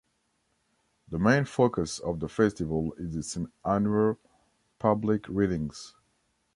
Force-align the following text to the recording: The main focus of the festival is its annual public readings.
The 1.09 1.19
main 1.19 1.45
focus 1.45 1.99
of 1.99 2.21
the 2.21 2.27
festival 2.27 2.95
is 2.97 3.15
its 3.15 3.37
annual 3.63 4.17
public 4.79 5.29
readings. 5.29 5.93